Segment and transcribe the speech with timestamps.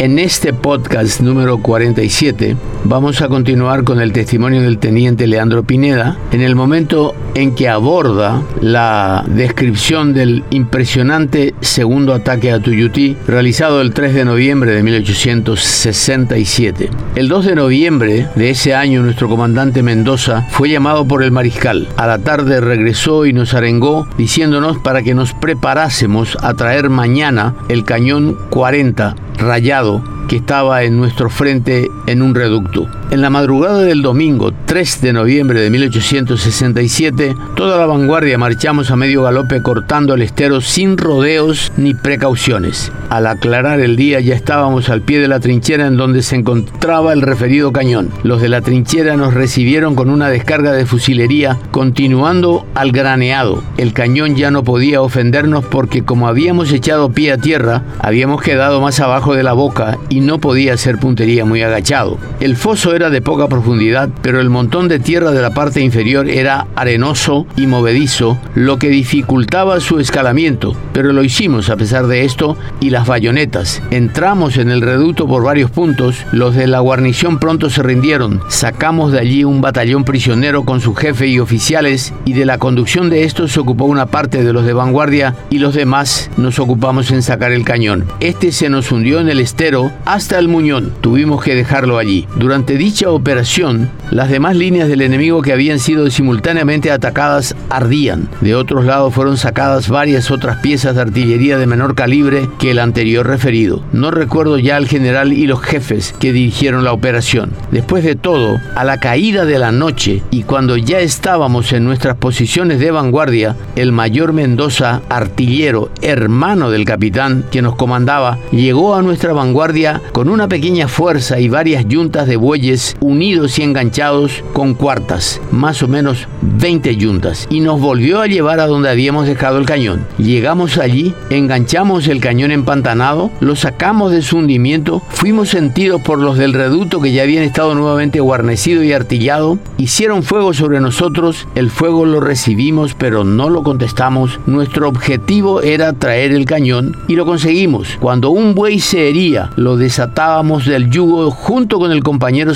[0.00, 6.16] En este podcast número 47 vamos a continuar con el testimonio del teniente Leandro Pineda
[6.30, 13.80] en el momento en que aborda la descripción del impresionante segundo ataque a Tuyutí realizado
[13.80, 16.90] el 3 de noviembre de 1867.
[17.16, 21.88] El 2 de noviembre de ese año nuestro comandante Mendoza fue llamado por el mariscal.
[21.96, 27.56] A la tarde regresó y nos arengó diciéndonos para que nos preparásemos a traer mañana
[27.68, 32.88] el cañón 40 rayado que estaba en nuestro frente en un reducto.
[33.10, 38.96] En la madrugada del domingo 3 de noviembre de 1867, toda la vanguardia marchamos a
[38.96, 42.92] medio galope cortando el estero sin rodeos ni precauciones.
[43.08, 47.14] Al aclarar el día ya estábamos al pie de la trinchera en donde se encontraba
[47.14, 48.10] el referido cañón.
[48.24, 53.62] Los de la trinchera nos recibieron con una descarga de fusilería continuando al graneado.
[53.78, 58.82] El cañón ya no podía ofendernos porque como habíamos echado pie a tierra, habíamos quedado
[58.82, 62.18] más abajo de la boca y no podía ser puntería muy agachado.
[62.40, 66.28] El foso era de poca profundidad, pero el montón de tierra de la parte inferior
[66.28, 72.24] era arenoso y movedizo, lo que dificultaba su escalamiento, pero lo hicimos a pesar de
[72.24, 73.80] esto y las bayonetas.
[73.92, 79.12] Entramos en el reducto por varios puntos, los de la guarnición pronto se rindieron, sacamos
[79.12, 83.22] de allí un batallón prisionero con su jefe y oficiales y de la conducción de
[83.22, 87.22] estos se ocupó una parte de los de vanguardia y los demás nos ocupamos en
[87.22, 88.06] sacar el cañón.
[88.18, 90.92] Este se nos hundió en el estero hasta el Muñón.
[91.00, 92.26] Tuvimos que dejarlo allí.
[92.36, 98.30] Durante dicha operación, las demás líneas del enemigo que habían sido simultáneamente atacadas ardían.
[98.40, 102.78] De otros lados fueron sacadas varias otras piezas de artillería de menor calibre que el
[102.78, 103.82] anterior referido.
[103.92, 107.52] No recuerdo ya al general y los jefes que dirigieron la operación.
[107.70, 112.16] Después de todo, a la caída de la noche y cuando ya estábamos en nuestras
[112.16, 119.02] posiciones de vanguardia, el mayor Mendoza, artillero, hermano del capitán que nos comandaba, llegó a
[119.02, 124.74] nuestra vanguardia con una pequeña fuerza y varias yuntas de bueyes unidos y enganchados con
[124.74, 129.58] cuartas, más o menos 20 yuntas, y nos volvió a llevar a donde habíamos dejado
[129.58, 130.06] el cañón.
[130.18, 136.38] Llegamos allí, enganchamos el cañón empantanado, lo sacamos de su hundimiento, fuimos sentidos por los
[136.38, 141.70] del reducto que ya habían estado nuevamente guarnecido y artillado, hicieron fuego sobre nosotros, el
[141.70, 147.24] fuego lo recibimos pero no lo contestamos, nuestro objetivo era traer el cañón y lo
[147.24, 147.96] conseguimos.
[148.00, 152.54] Cuando un buey se hería, lo desatábamos del yugo junto con el compañero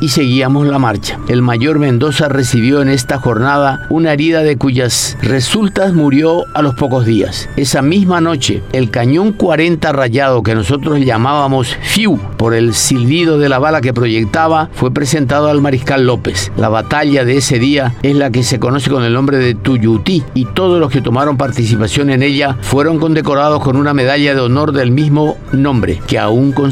[0.00, 1.18] y seguíamos la marcha.
[1.26, 6.74] El mayor Mendoza recibió en esta jornada una herida de cuyas resultas murió a los
[6.74, 7.48] pocos días.
[7.56, 13.48] Esa misma noche, el cañón 40 rayado que nosotros llamábamos FIU por el silbido de
[13.48, 16.52] la bala que proyectaba fue presentado al mariscal López.
[16.56, 20.22] La batalla de ese día es la que se conoce con el nombre de Tuyutí
[20.34, 24.72] y todos los que tomaron participación en ella fueron condecorados con una medalla de honor
[24.72, 26.70] del mismo nombre que aún con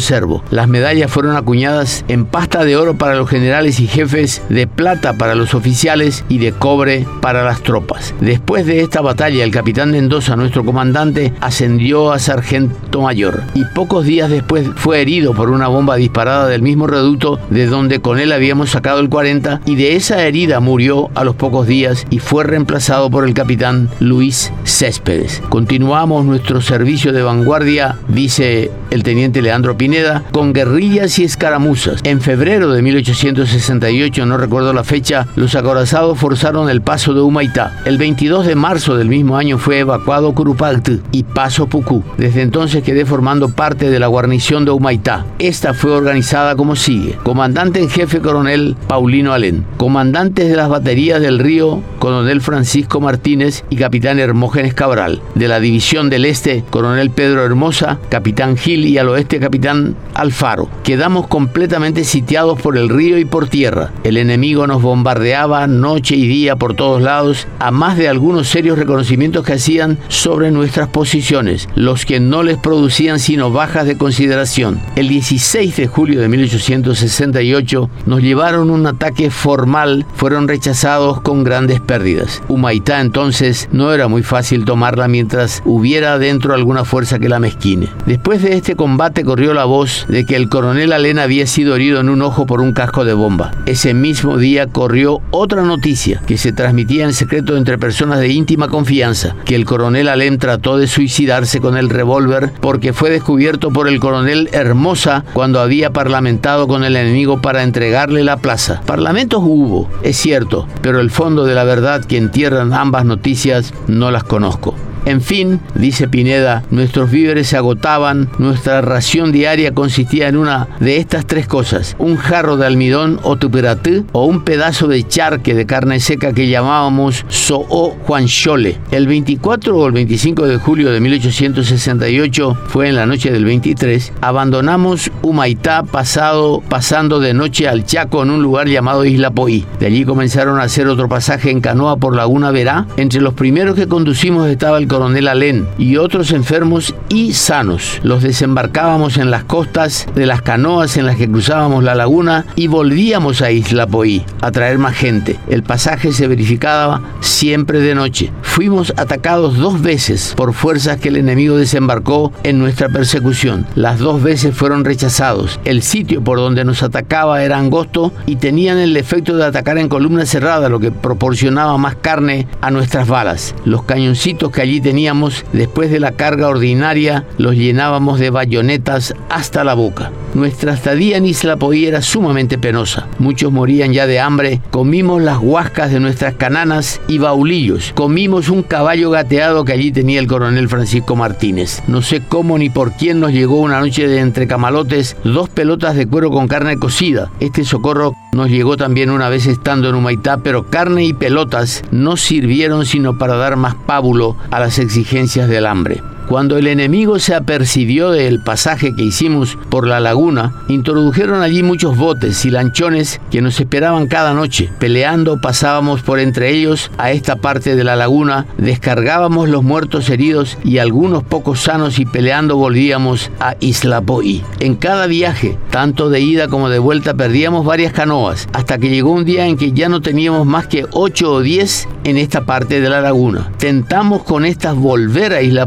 [0.51, 5.15] las medallas fueron acuñadas en pasta de oro para los generales y jefes, de plata
[5.15, 8.15] para los oficiales y de cobre para las tropas.
[8.21, 14.05] Después de esta batalla, el capitán Mendoza, nuestro comandante, ascendió a sargento mayor y pocos
[14.05, 18.33] días después fue herido por una bomba disparada del mismo reducto de donde con él
[18.33, 22.45] habíamos sacado el 40 y de esa herida murió a los pocos días y fue
[22.45, 25.43] reemplazado por el capitán Luis Céspedes.
[25.49, 32.01] Continuamos nuestro servicio de vanguardia, dice el teniente Leandro Pineda con guerrillas y escaramuzas.
[32.05, 37.81] En febrero de 1868, no recuerdo la fecha, los acorazados forzaron el paso de Humaitá.
[37.87, 42.05] El 22 de marzo del mismo año fue evacuado Curupactu y Paso Pucú.
[42.19, 45.25] Desde entonces quedé formando parte de la guarnición de Humaitá.
[45.39, 47.17] Esta fue organizada como sigue.
[47.23, 49.65] Comandante en jefe coronel Paulino Alén.
[49.79, 55.23] Comandantes de las baterías del río, coronel Francisco Martínez y capitán Hermógenes Cabral.
[55.35, 60.69] De la división del este, coronel Pedro Hermosa, capitán Gil y al oeste, capitán Alfaro.
[60.83, 63.91] Quedamos completamente sitiados por el río y por tierra.
[64.05, 68.79] El enemigo nos bombardeaba noche y día por todos lados, a más de algunos serios
[68.79, 74.81] reconocimientos que hacían sobre nuestras posiciones, los que no les producían sino bajas de consideración.
[74.97, 81.81] El 16 de julio de 1868 nos llevaron un ataque formal, fueron rechazados con grandes
[81.81, 82.43] pérdidas.
[82.49, 87.89] Humaitá entonces no era muy fácil tomarla mientras hubiera dentro alguna fuerza que la mezquine.
[88.07, 92.01] Después de este combate corrió la voz de que el coronel Alén había sido herido
[92.01, 93.53] en un ojo por un casco de bomba.
[93.67, 98.69] Ese mismo día corrió otra noticia que se transmitía en secreto entre personas de íntima
[98.69, 103.89] confianza, que el coronel Alén trató de suicidarse con el revólver porque fue descubierto por
[103.89, 108.83] el coronel Hermosa cuando había parlamentado con el enemigo para entregarle la plaza.
[108.87, 114.11] Parlamentos hubo, es cierto, pero el fondo de la verdad que entierran ambas noticias no
[114.11, 114.75] las conozco.
[115.05, 120.99] En fin, dice Pineda, nuestros víveres se agotaban, nuestra ración diaria consistía en una de
[120.99, 125.67] estas tres cosas, un jarro de almidón o tuperatú o un pedazo de charque de
[125.67, 128.79] carne seca que llamábamos so'o juanchole.
[128.91, 134.13] El 24 o el 25 de julio de 1868, fue en la noche del 23,
[134.21, 139.65] abandonamos Humaitá pasado, pasando de noche al Chaco en un lugar llamado Isla Poí.
[139.81, 142.87] De allí comenzaron a hacer otro pasaje en canoa por Laguna Verá.
[142.97, 147.99] Entre los primeros que conducimos estaba el coronel Alén y otros enfermos y sanos.
[148.03, 152.67] Los desembarcábamos en las costas de las canoas en las que cruzábamos la laguna y
[152.67, 155.39] volvíamos a Isla Poí a traer más gente.
[155.49, 158.33] El pasaje se verificaba siempre de noche.
[158.43, 163.67] Fuimos atacados dos veces por fuerzas que el enemigo desembarcó en nuestra persecución.
[163.75, 165.59] Las dos veces fueron rechazados.
[165.65, 169.89] El sitio por donde nos atacaba era angosto y tenían el efecto de atacar en
[169.89, 173.55] columna cerrada, lo que proporcionaba más carne a nuestras balas.
[173.65, 179.65] Los cañoncitos que allí teníamos, después de la carga ordinaria, los llenábamos de bayonetas hasta
[179.65, 180.11] la boca.
[180.35, 183.07] Nuestra estadía en Isla Poí era sumamente penosa.
[183.19, 184.61] Muchos morían ya de hambre.
[184.71, 187.93] Comimos las huascas de nuestras cananas y baulillos.
[187.95, 191.83] Comimos un caballo gateado que allí tenía el coronel Francisco Martínez.
[191.87, 195.97] No sé cómo ni por quién nos llegó una noche de entre camalotes dos pelotas
[195.97, 197.31] de cuero con carne cocida.
[197.41, 202.17] Este socorro nos llegó también una vez estando en Humaitá, pero carne y pelotas no
[202.17, 206.03] sirvieron sino para dar más pábulo a las exigencias del hambre.
[206.33, 211.99] Cuando el enemigo se apercibió del pasaje que hicimos por la laguna, introdujeron allí muchos
[211.99, 214.71] botes y lanchones que nos esperaban cada noche.
[214.79, 220.57] Peleando pasábamos por entre ellos a esta parte de la laguna, descargábamos los muertos heridos
[220.65, 224.43] y algunos pocos sanos y peleando volvíamos a Isla Poí.
[224.59, 229.13] En cada viaje, tanto de ida como de vuelta, perdíamos varias canoas, hasta que llegó
[229.13, 232.81] un día en que ya no teníamos más que 8 o 10 en esta parte
[232.81, 233.53] de la laguna.
[233.59, 235.67] Tentamos con estas volver a Isla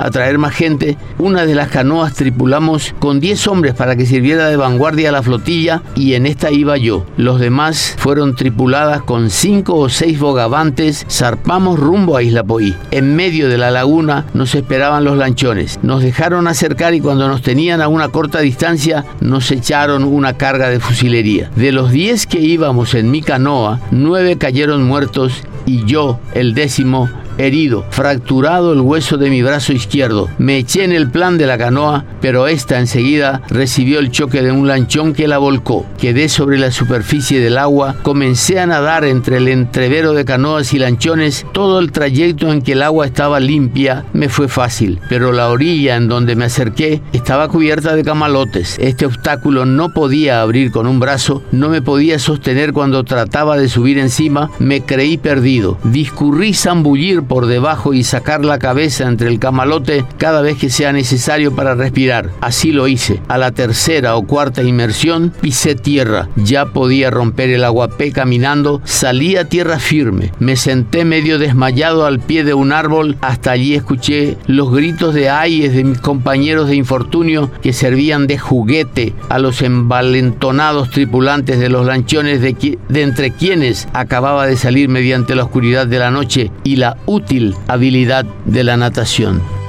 [0.00, 4.06] Poí a traer más gente, una de las canoas tripulamos con 10 hombres para que
[4.06, 7.04] sirviera de vanguardia a la flotilla y en esta iba yo.
[7.16, 12.74] Los demás fueron tripuladas con 5 o 6 bogavantes, zarpamos rumbo a Isla Poí.
[12.90, 15.78] En medio de la laguna nos esperaban los lanchones.
[15.82, 20.70] Nos dejaron acercar y cuando nos tenían a una corta distancia nos echaron una carga
[20.70, 21.50] de fusilería.
[21.56, 27.08] De los 10 que íbamos en mi canoa, 9 cayeron muertos y yo, el décimo,
[27.46, 30.28] herido, fracturado el hueso de mi brazo izquierdo.
[30.38, 34.52] Me eché en el plan de la canoa, pero esta enseguida recibió el choque de
[34.52, 35.86] un lanchón que la volcó.
[35.98, 40.78] Quedé sobre la superficie del agua, comencé a nadar entre el entrevero de canoas y
[40.78, 41.46] lanchones.
[41.52, 45.96] Todo el trayecto en que el agua estaba limpia me fue fácil, pero la orilla
[45.96, 48.76] en donde me acerqué estaba cubierta de camalotes.
[48.78, 53.68] Este obstáculo no podía abrir con un brazo, no me podía sostener cuando trataba de
[53.68, 55.78] subir encima, me creí perdido.
[55.84, 60.92] Discurrí zambullir por debajo y sacar la cabeza entre el camalote cada vez que sea
[60.92, 62.30] necesario para respirar.
[62.40, 63.22] Así lo hice.
[63.28, 66.28] A la tercera o cuarta inmersión pisé tierra.
[66.34, 68.80] Ya podía romper el aguapé caminando.
[68.82, 70.32] Salí a tierra firme.
[70.40, 73.16] Me senté medio desmayado al pie de un árbol.
[73.20, 78.38] Hasta allí escuché los gritos de ayes de mis compañeros de infortunio que servían de
[78.38, 84.88] juguete a los envalentonados tripulantes de los lanchones de, de entre quienes acababa de salir
[84.88, 89.59] mediante la oscuridad de la noche y la útil habilidad de la natación.